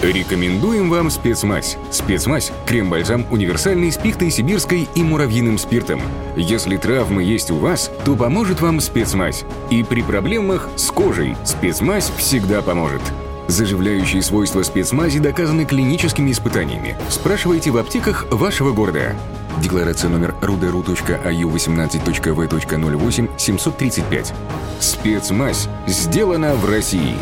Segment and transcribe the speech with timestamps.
[0.00, 1.76] Рекомендуем вам спецмазь.
[1.90, 6.00] Спецмазь– крем-бальзам универсальный с пихтой сибирской и муравьиным спиртом.
[6.36, 9.44] Если травмы есть у вас, то поможет вам спецмазь.
[9.70, 13.02] И при проблемах с кожей спецмазь всегда поможет.
[13.48, 16.96] Заживляющие свойства спецмази доказаны клиническими испытаниями.
[17.08, 19.16] Спрашивайте в аптеках вашего города.
[19.60, 24.32] Декларация номер ruderu.аю 18.v.08 735.
[24.78, 27.16] Спецмазь сделана в России.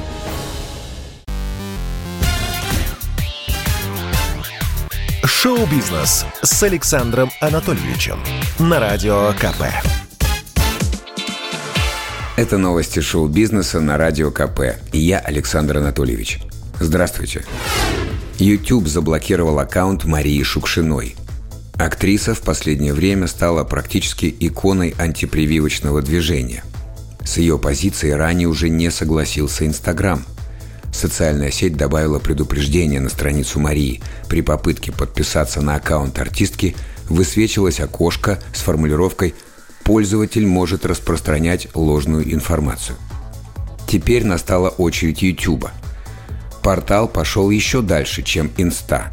[5.26, 8.20] Шоу-бизнес с Александром Анатольевичем
[8.60, 9.64] на Радио КП.
[12.36, 14.76] Это новости шоу-бизнеса на Радио КП.
[14.92, 16.38] И я Александр Анатольевич.
[16.78, 17.44] Здравствуйте.
[18.38, 21.16] YouTube заблокировал аккаунт Марии Шукшиной.
[21.74, 26.62] Актриса в последнее время стала практически иконой антипрививочного движения.
[27.24, 30.24] С ее позицией ранее уже не согласился Инстаграм–
[30.96, 34.00] Социальная сеть добавила предупреждение на страницу Марии.
[34.30, 36.74] При попытке подписаться на аккаунт артистки
[37.10, 39.34] высвечивалось окошко с формулировкой
[39.84, 42.96] «Пользователь может распространять ложную информацию».
[43.86, 45.68] Теперь настала очередь YouTube.
[46.62, 49.12] Портал пошел еще дальше, чем Инста.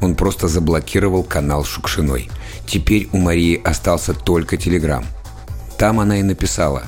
[0.00, 2.28] Он просто заблокировал канал Шукшиной.
[2.66, 5.06] Теперь у Марии остался только Телеграм.
[5.78, 6.82] Там она и написала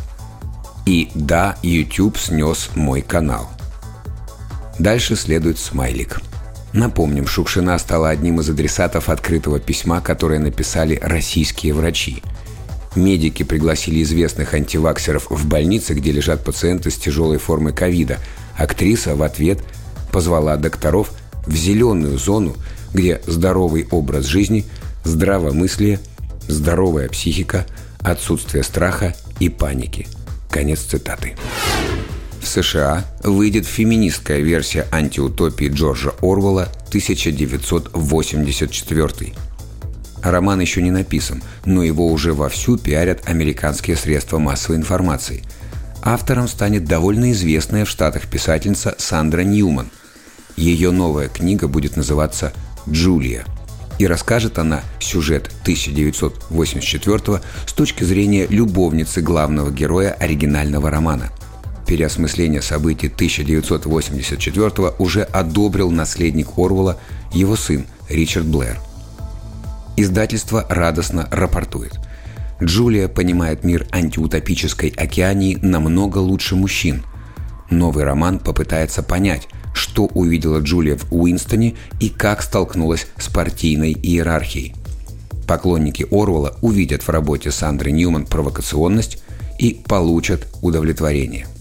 [0.87, 3.49] «И да, YouTube снес мой канал».
[4.79, 6.21] Дальше следует смайлик.
[6.73, 12.23] Напомним, Шукшина стала одним из адресатов открытого письма, которое написали российские врачи.
[12.95, 18.19] Медики пригласили известных антиваксеров в больницы, где лежат пациенты с тяжелой формой ковида.
[18.57, 19.61] Актриса в ответ
[20.13, 21.13] позвала докторов
[21.47, 22.57] в зеленую зону,
[22.93, 24.65] где здоровый образ жизни,
[25.05, 26.01] здравомыслие,
[26.49, 27.67] здоровая психика,
[28.01, 30.07] отсутствие страха и паники.
[30.51, 31.37] Конец цитаты.
[32.49, 39.35] США выйдет феминистская версия антиутопии Джорджа Орвелла 1984.
[40.23, 45.45] Роман еще не написан, но его уже вовсю пиарят американские средства массовой информации.
[46.03, 49.91] Автором станет довольно известная в Штатах писательница Сандра Ньюман.
[50.57, 52.53] Ее новая книга будет называться
[52.89, 53.45] «Джулия»,
[53.99, 61.31] и расскажет она сюжет 1984 с точки зрения любовницы главного героя оригинального романа–
[61.89, 66.99] переосмысление событий 1984 уже одобрил наследник Орвала,
[67.33, 68.79] его сын Ричард Блэр.
[69.97, 71.99] Издательство радостно рапортует.
[72.63, 77.05] Джулия понимает мир антиутопической океании намного лучше мужчин.
[77.71, 84.75] Новый роман попытается понять, что увидела Джулия в Уинстоне и как столкнулась с партийной иерархией.
[85.47, 89.23] Поклонники Орвала увидят в работе Сандры Ньюман провокационность
[89.59, 91.47] и получат удовлетворение–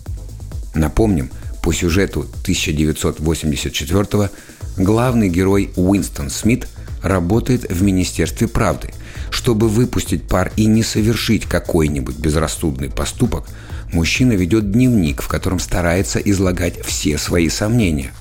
[0.78, 1.32] Напомним,
[1.64, 4.30] по сюжету 1984
[4.78, 6.68] главный герой Уинстон Смит
[7.02, 8.94] работает в Министерстве правды.
[9.32, 13.46] Чтобы выпустить пар и не совершить какой-нибудь безрассудный поступок,
[13.92, 18.12] мужчина ведет дневник, в котором старается излагать все свои сомнения.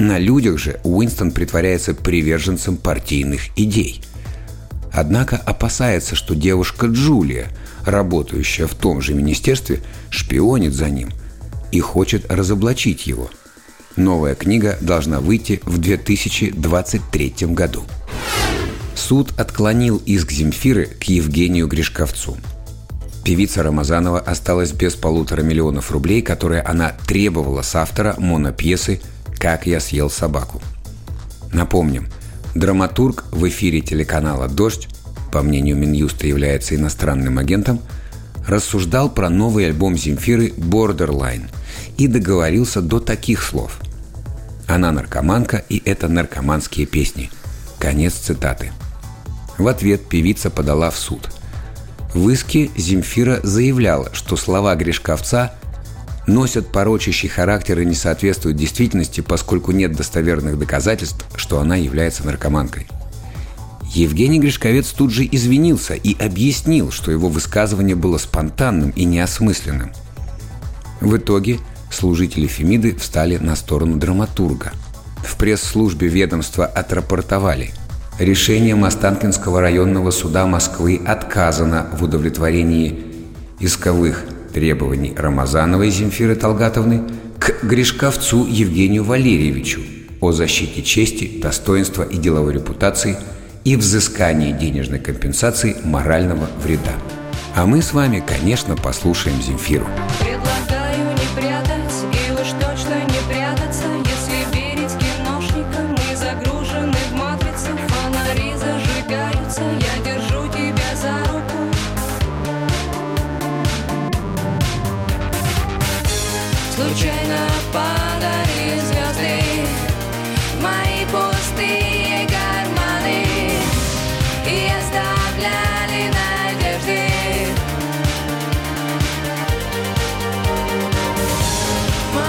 [0.00, 4.02] На людях же Уинстон притворяется приверженцем партийных идей.
[4.92, 7.46] Однако опасается, что девушка Джулия,
[7.84, 9.80] работающая в том же министерстве,
[10.10, 11.10] шпионит за ним–
[11.72, 13.30] и хочет разоблачить его.
[13.96, 17.84] Новая книга должна выйти в 2023 году.
[18.94, 22.36] Суд отклонил иск Земфиры к Евгению Гришковцу.
[23.24, 29.00] Певица Рамазанова осталась без полутора миллионов рублей, которые она требовала с автора монопьесы
[29.38, 30.62] «Как я съел собаку».
[31.52, 32.08] Напомним,
[32.54, 34.88] драматург в эфире телеканала «Дождь»,
[35.32, 37.80] по мнению Минюста является иностранным агентом,
[38.46, 41.50] рассуждал про новый альбом Земфиры «Borderline»,
[41.98, 43.80] и договорился до таких слов.
[44.66, 47.30] Она наркоманка, и это наркоманские песни.
[47.78, 48.72] Конец цитаты.
[49.58, 51.28] В ответ певица подала в суд.
[52.14, 55.52] В иске Земфира заявляла, что слова Гришковца
[56.26, 62.86] носят порочащий характер и не соответствуют действительности, поскольку нет достоверных доказательств, что она является наркоманкой.
[63.94, 69.92] Евгений Гришковец тут же извинился и объяснил, что его высказывание было спонтанным и неосмысленным.
[71.00, 71.58] В итоге
[71.90, 74.72] служители Фемиды встали на сторону драматурга.
[75.24, 77.70] В пресс-службе ведомства отрапортовали.
[78.18, 83.04] Решением Останкинского районного суда Москвы отказано в удовлетворении
[83.60, 87.02] исковых требований Рамазановой Земфиры Талгатовны
[87.38, 89.80] к Гришковцу Евгению Валерьевичу
[90.20, 93.16] о защите чести, достоинства и деловой репутации
[93.64, 96.92] и взыскании денежной компенсации морального вреда.
[97.54, 99.86] А мы с вами, конечно, послушаем Земфиру.
[100.18, 100.27] Предлагаю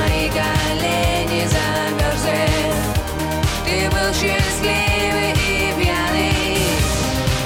[0.10, 2.50] мои колени замерзли
[3.66, 6.58] Ты был счастливый и пьяный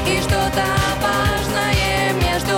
[0.08, 0.64] И что-то
[1.02, 2.58] важное между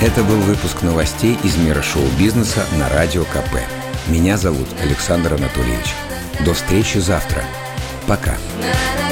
[0.00, 3.60] Это был выпуск новостей из мира шоу-бизнеса на Радио КП.
[4.08, 5.94] Меня зовут Александр Анатольевич.
[6.44, 7.44] До встречи завтра.
[8.06, 8.32] Пока.
[8.58, 9.11] На